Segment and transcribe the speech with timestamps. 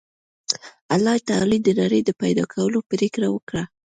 [0.95, 3.63] الله تعالی د نړۍ د پیدا کولو پرېکړه وکړه